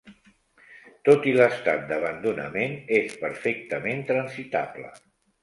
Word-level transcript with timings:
Tot 1.09 1.27
i 1.31 1.33
l'estat 1.35 1.83
d'abandonament 1.91 2.73
és 3.01 3.15
perfectament 3.27 4.03
transitable. 4.11 4.93